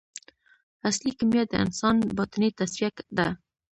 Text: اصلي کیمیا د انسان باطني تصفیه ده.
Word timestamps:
اصلي 0.89 1.11
کیمیا 1.17 1.43
د 1.49 1.53
انسان 1.63 1.95
باطني 2.17 2.49
تصفیه 2.59 2.89
ده. 3.17 3.27